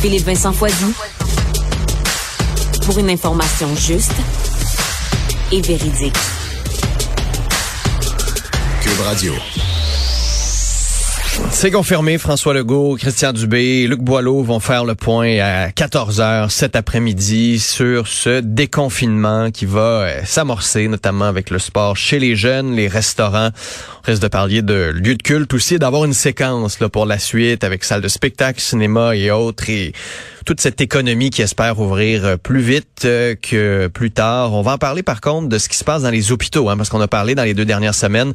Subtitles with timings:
[0.00, 0.94] Philippe Vincent Foisy.
[2.86, 4.14] Pour une information juste
[5.52, 6.16] et véridique.
[8.80, 9.34] Cube Radio.
[11.52, 16.50] C'est confirmé, François Legault, Christian Dubé, Luc Boileau vont faire le point à 14 heures
[16.50, 22.34] cet après-midi sur ce déconfinement qui va euh, s'amorcer, notamment avec le sport chez les
[22.34, 23.50] jeunes, les restaurants.
[24.02, 27.18] On risque de parler de lieux de culte aussi, d'avoir une séquence là, pour la
[27.18, 29.68] suite avec salle de spectacle, cinéma et autres.
[29.68, 29.92] Et
[30.46, 34.54] toute cette économie qui espère ouvrir euh, plus vite euh, que plus tard.
[34.54, 36.76] On va en parler par contre de ce qui se passe dans les hôpitaux, hein,
[36.78, 38.32] parce qu'on a parlé dans les deux dernières semaines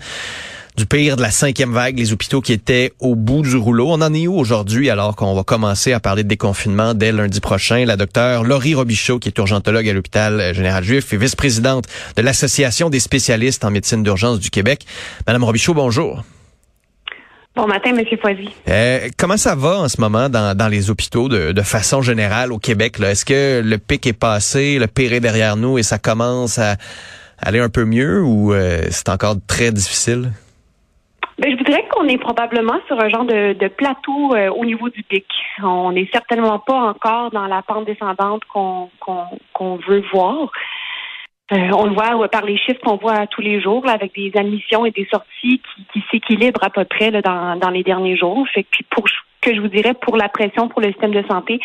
[0.77, 3.87] du pire de la cinquième vague, les hôpitaux qui étaient au bout du rouleau.
[3.89, 7.39] On en est où aujourd'hui alors qu'on va commencer à parler de déconfinement dès lundi
[7.39, 7.85] prochain?
[7.85, 11.85] La docteure Laurie Robichaud, qui est urgentologue à l'hôpital général juif et vice-présidente
[12.17, 14.85] de l'Association des spécialistes en médecine d'urgence du Québec.
[15.27, 16.23] Madame Robichaud, bonjour.
[17.55, 18.49] Bon matin, Monsieur Foisy.
[18.67, 22.51] Euh, comment ça va en ce moment dans, dans les hôpitaux de, de façon générale
[22.51, 22.99] au Québec?
[22.99, 26.75] Est-ce que le pic est passé, le pire est derrière nous et ça commence à
[27.37, 30.33] aller un peu mieux ou euh, c'est encore très difficile?
[31.37, 34.89] Ben, je voudrais qu'on est probablement sur un genre de, de plateau euh, au niveau
[34.89, 35.25] du pic.
[35.61, 38.89] On n'est certainement pas encore dans la pente descendante qu'on
[39.53, 40.51] qu'on veut voir.
[41.51, 44.31] Euh, on le voit par les chiffres qu'on voit tous les jours, là, avec des
[44.35, 48.17] admissions et des sorties qui, qui s'équilibrent à peu près là, dans, dans les derniers
[48.17, 48.47] jours.
[48.53, 49.05] Fait que puis pour
[49.41, 51.59] que je vous dirais pour la pression pour le système de santé,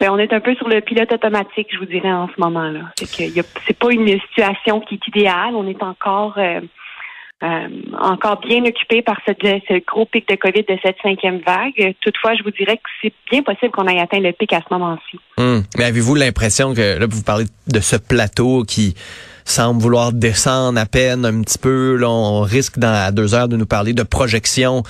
[0.00, 2.68] ben, on est un peu sur le pilote automatique, je vous dirais en ce moment
[2.68, 2.80] là.
[2.96, 5.54] C'est pas une situation qui est idéale.
[5.54, 6.60] On est encore euh,
[7.42, 7.68] euh,
[8.00, 11.94] encore bien occupé par ce, gros pic de COVID de cette cinquième vague.
[12.00, 14.72] Toutefois, je vous dirais que c'est bien possible qu'on ait atteint le pic à ce
[14.72, 15.18] moment-ci.
[15.38, 15.64] Hum.
[15.76, 18.94] Mais avez-vous l'impression que, là, vous parlez de ce plateau qui
[19.44, 21.96] semble vouloir descendre à peine un petit peu.
[21.96, 24.84] Là, on risque dans deux heures de nous parler de projection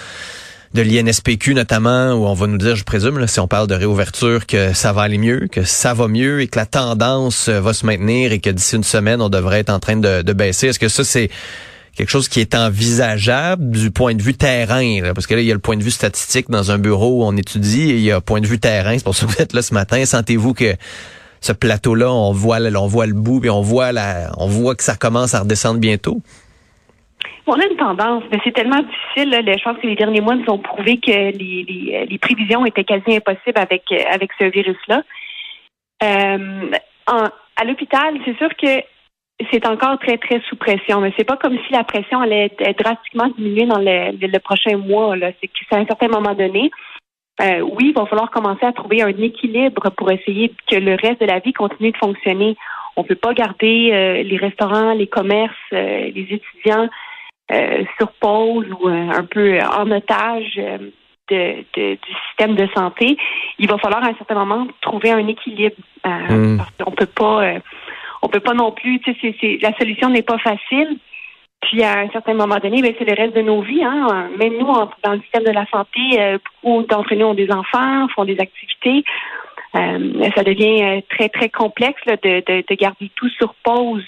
[0.74, 3.74] de l'INSPQ notamment, où on va nous dire, je présume, là, si on parle de
[3.74, 7.72] réouverture, que ça va aller mieux, que ça va mieux et que la tendance va
[7.72, 10.68] se maintenir et que d'ici une semaine, on devrait être en train de, de baisser.
[10.68, 11.30] Est-ce que ça, c'est
[11.97, 15.50] quelque chose qui est envisageable du point de vue terrain, parce que là, il y
[15.50, 18.12] a le point de vue statistique dans un bureau où on étudie et il y
[18.12, 18.97] a point de vue terrain.
[18.97, 20.04] C'est pour ça que vous êtes là ce matin.
[20.04, 20.75] Sentez-vous que
[21.41, 24.84] ce plateau-là, on voit, on voit le bout et on voit la, on voit que
[24.84, 26.19] ça commence à redescendre bientôt?
[27.47, 29.30] On a une tendance, mais c'est tellement difficile.
[29.30, 29.41] Là.
[29.44, 33.16] Je pense que les derniers mois nous ont prouvé que les, les, prévisions étaient quasi
[33.16, 35.03] impossibles avec, avec ce virus-là.
[36.04, 36.70] Euh,
[37.06, 38.82] à l'hôpital, c'est sûr que
[39.50, 41.00] c'est encore très, très sous pression.
[41.00, 44.76] Mais c'est pas comme si la pression allait être drastiquement diminuée dans le, le prochain
[44.76, 45.14] mois.
[45.41, 46.70] C'est qu'à un certain moment donné,
[47.41, 51.20] euh, oui, il va falloir commencer à trouver un équilibre pour essayer que le reste
[51.20, 52.56] de la vie continue de fonctionner.
[52.97, 56.88] On peut pas garder euh, les restaurants, les commerces, euh, les étudiants
[57.98, 60.59] sur pause ou un peu en otage
[61.28, 63.19] de, du système de santé.
[63.59, 66.56] Il va falloir à un certain moment trouver un équilibre mmh.
[66.56, 67.56] parce qu'on peut pas
[68.22, 70.99] on peut pas non plus, tu sais, la solution n'est pas facile.
[71.62, 73.84] Puis à un certain moment donné, ben, c'est le reste de nos vies.
[73.84, 74.31] Hein.
[74.38, 78.09] Même nous, dans le système de la santé, euh, beaucoup d'entre nous ont des enfants,
[78.15, 79.05] font des activités.
[79.75, 84.05] Euh, ça devient euh, très, très complexe de, de, de, garder tout sur pause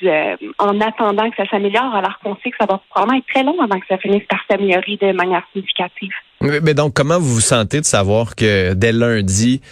[0.59, 3.59] en attendant que ça s'améliore, alors qu'on sait que ça va probablement être très long
[3.63, 6.13] avant que ça finisse par s'améliorer de manière significative.
[6.43, 9.63] Mais donc, comment vous vous sentez de savoir que dès lundi,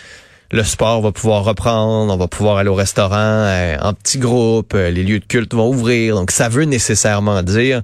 [0.53, 4.75] le sport va pouvoir reprendre, on va pouvoir aller au restaurant euh, en petits groupes,
[4.75, 6.15] euh, les lieux de culte vont ouvrir.
[6.15, 7.81] Donc, ça veut nécessairement dire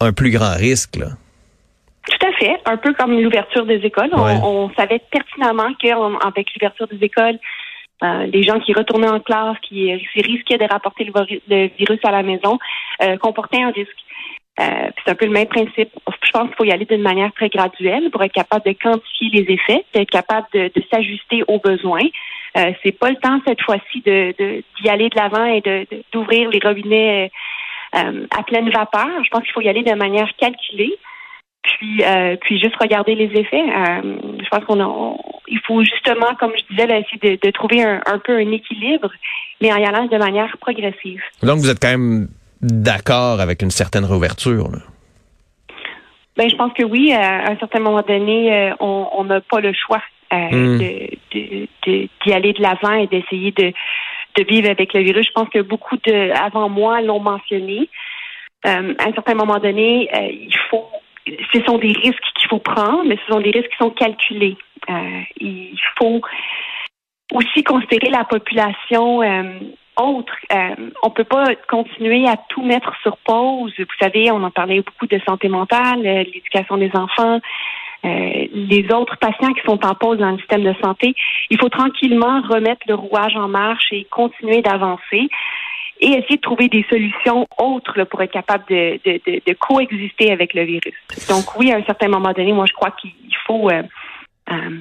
[0.00, 0.96] un plus grand risque.
[0.96, 1.06] Là.
[2.06, 2.54] Tout à fait.
[2.66, 4.10] Un peu comme l'ouverture des écoles.
[4.12, 7.38] On, savait pertinemment qu'avec l'ouverture des écoles,
[8.02, 12.22] euh, les gens qui retournaient en classe, qui, risquaient de rapporter le, virus à la
[12.22, 12.58] maison,
[13.20, 13.96] comportaient un risque.
[14.62, 15.90] Euh, c'est un peu le même principe.
[16.24, 19.30] Je pense qu'il faut y aller d'une manière très graduelle pour être capable de quantifier
[19.30, 22.06] les effets, d'être capable de, s'ajuster aux besoins.
[22.56, 25.62] Euh, c'est pas le temps cette fois-ci d'y aller de l'avant et
[26.12, 27.30] d'ouvrir les robinets
[27.96, 29.08] euh, à pleine vapeur.
[29.24, 30.94] Je pense qu'il faut y aller de manière calculée,
[31.62, 33.64] puis euh, puis juste regarder les effets.
[33.66, 35.18] je pense qu'on
[35.48, 39.10] il faut justement, comme je disais, essayer de, de trouver un, un peu un équilibre,
[39.60, 41.22] mais en y allant de manière progressive.
[41.42, 42.28] Donc vous êtes quand même
[42.62, 44.68] d'accord avec une certaine réouverture.
[46.36, 47.12] Ben, je pense que oui.
[47.12, 50.78] À un certain moment donné, on n'a pas le choix hmm.
[50.78, 53.72] d'y de, de, aller de l'avant et d'essayer de,
[54.36, 55.26] de vivre avec le virus.
[55.26, 57.88] Je pense que beaucoup de avant moi l'ont mentionné.
[58.66, 60.86] Euh, à un certain moment donné, euh, il faut
[61.26, 64.56] ce sont des risques qu'il faut prendre, mais ce sont des risques qui sont calculés.
[64.90, 66.20] Euh, il faut
[67.32, 69.20] aussi considérer la population
[69.96, 70.34] autre.
[71.02, 73.72] on peut pas continuer à tout mettre sur pause.
[73.78, 77.40] Vous savez, on en parlait beaucoup de santé mentale, l'éducation des enfants,
[78.04, 81.14] les autres patients qui sont en pause dans le système de santé.
[81.50, 85.28] Il faut tranquillement remettre le rouage en marche et continuer d'avancer
[86.02, 90.52] et essayer de trouver des solutions autres pour être capable de, de, de, coexister avec
[90.52, 90.94] le virus.
[91.28, 93.12] Donc oui, à un certain moment donné, moi je crois qu'il
[93.46, 93.82] faut euh, euh,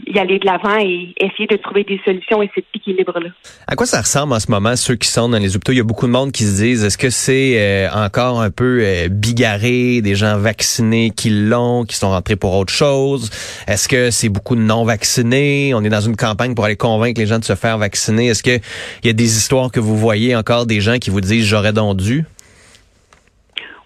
[0.07, 3.29] y aller de l'avant et essayer de trouver des solutions et cet équilibre-là.
[3.67, 5.71] À quoi ça ressemble en ce moment, ceux qui sont dans les hôpitaux?
[5.71, 8.51] Il y a beaucoup de monde qui se disent, est-ce que c'est euh, encore un
[8.51, 13.29] peu euh, bigarré, des gens vaccinés qui l'ont, qui sont rentrés pour autre chose?
[13.67, 15.73] Est-ce que c'est beaucoup de non-vaccinés?
[15.73, 18.27] On est dans une campagne pour aller convaincre les gens de se faire vacciner.
[18.27, 18.61] Est-ce qu'il
[19.03, 21.97] y a des histoires que vous voyez encore des gens qui vous disent, j'aurais donc
[21.97, 22.25] dû?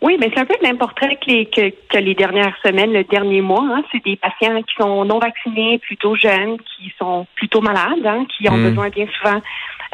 [0.01, 3.03] Oui, mais c'est un peu le même portrait que les, que, les dernières semaines, le
[3.03, 3.63] dernier mois.
[3.63, 3.83] Hein.
[3.92, 8.50] C'est des patients qui sont non vaccinés, plutôt jeunes, qui sont plutôt malades, hein, qui
[8.50, 8.69] ont mm.
[8.69, 9.42] besoin bien souvent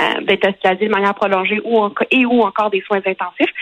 [0.02, 3.54] euh, d'être hospitalisés de manière prolongée ou et ou encore des soins intensifs.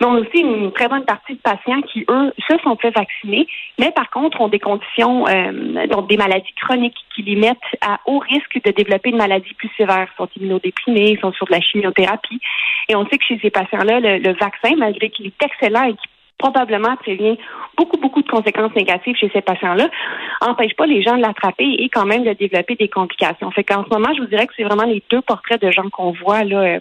[0.00, 2.90] Mais on a aussi une très bonne partie de patients qui, eux, se sont fait
[2.90, 3.46] vacciner,
[3.78, 7.98] mais par contre ont des conditions, euh, donc des maladies chroniques qui les mettent à
[8.06, 10.06] haut risque de développer une maladie plus sévère.
[10.12, 12.40] Ils sont immunodéprimés, sont sur de la chimiothérapie.
[12.88, 16.10] Et on sait que chez ces patients-là, le, vaccin, malgré qu'il est excellent et qu'il
[16.38, 17.38] probablement prévient
[17.78, 19.88] beaucoup, beaucoup de conséquences négatives chez ces patients-là,
[20.42, 23.50] empêche pas les gens de l'attraper et quand même de développer des complications.
[23.50, 25.88] Fait qu'en ce moment, je vous dirais que c'est vraiment les deux portraits de gens
[25.88, 26.80] qu'on voit là.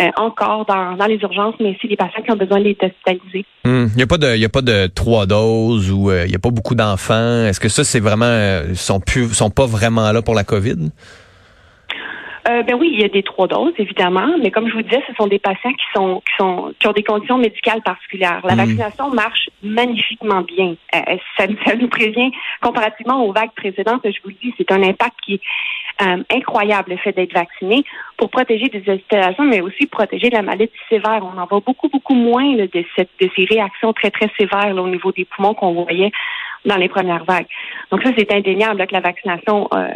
[0.00, 3.44] Euh, euh, encore dans, les urgences, mais aussi les patients qui ont besoin d'être hospitalisés.
[3.64, 3.86] Hmm.
[3.92, 6.34] Il n'y a pas de, il a pas de trois doses ou euh, il n'y
[6.34, 7.46] a pas beaucoup d'enfants.
[7.46, 10.90] Est-ce que ça, c'est vraiment, euh, sont plus, sont pas vraiment là pour la COVID?
[12.46, 15.02] Euh, ben oui, il y a des trois doses, évidemment, mais comme je vous disais,
[15.08, 18.40] ce sont des patients qui sont qui sont qui ont des conditions médicales particulières.
[18.44, 18.58] La hmm.
[18.58, 20.76] vaccination marche magnifiquement bien.
[20.94, 22.30] Euh, ça, ça, nous prévient
[22.60, 24.02] comparativement aux vagues précédentes.
[24.04, 25.40] Je vous le dis, c'est un impact qui est
[26.02, 27.82] euh, incroyable le fait d'être vacciné
[28.18, 31.22] pour protéger des hospitalisations, mais aussi protéger de la maladie sévère.
[31.22, 34.88] On en voit beaucoup beaucoup moins de cette de ces réactions très très sévères au
[34.88, 36.12] niveau des poumons qu'on voyait
[36.64, 37.46] dans les premières vagues.
[37.90, 39.88] Donc ça, c'est indéniable que la vaccination euh,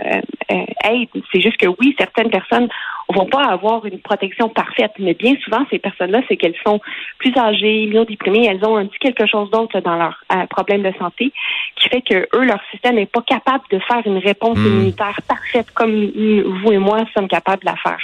[0.52, 1.08] euh, aide.
[1.32, 2.68] C'est juste que oui, certaines personnes
[3.08, 6.80] vont pas avoir une protection parfaite, mais bien souvent, ces personnes-là, c'est qu'elles sont
[7.18, 10.92] plus âgées, immunodéprimées, elles ont un petit quelque chose d'autre dans leur euh, problème de
[10.98, 11.32] santé
[11.76, 14.66] qui fait que eux, leur système n'est pas capable de faire une réponse hmm.
[14.66, 17.98] immunitaire parfaite comme vous et moi sommes capables de la faire.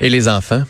[0.00, 0.62] Et les enfants?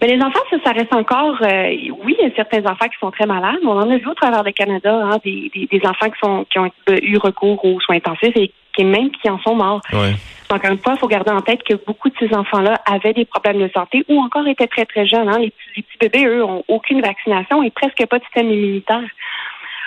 [0.00, 1.74] Mais les enfants, ça, ça reste encore, euh,
[2.04, 3.58] oui, il y a certains enfants qui sont très malades.
[3.64, 6.58] On en a vu au travers du Canada, hein, des, des, enfants qui sont qui
[6.58, 6.70] ont
[7.02, 9.80] eu recours aux soins intensifs et qui même qui en sont morts.
[9.92, 10.14] Ouais.
[10.50, 13.24] Encore une fois, il faut garder en tête que beaucoup de ces enfants-là avaient des
[13.24, 15.28] problèmes de santé ou encore étaient très très jeunes.
[15.28, 15.38] Hein.
[15.38, 19.02] Les, petits, les petits bébés, eux, ont aucune vaccination et presque pas de système immunitaire.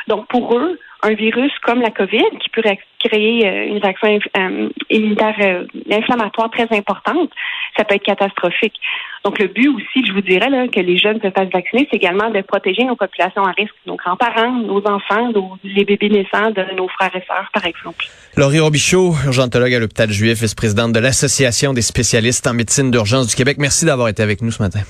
[0.08, 4.70] Donc pour eux, un virus comme la COVID qui pourrait créer euh, une réaction euh,
[4.90, 7.30] immunitaire euh, inflammatoire très importante,
[7.76, 8.76] ça peut être catastrophique.
[9.24, 11.98] Donc le but aussi, je vous dirais là, que les jeunes se fassent vacciner, c'est
[11.98, 15.32] également de protéger nos populations à risque, nos grands-parents, nos enfants,
[15.64, 18.06] les bébés naissants de nos frères et sœurs, par exemple.
[18.38, 23.36] Laurie Robichaud, urgentologue à l'hôpital Juif, vice-présidente de l'Association des spécialistes en médecine d'urgence du
[23.36, 23.58] Québec.
[23.60, 24.82] Merci d'avoir été avec nous ce matin.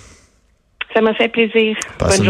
[0.94, 1.76] Ça m'a fait plaisir.
[2.00, 2.30] Bonne journée.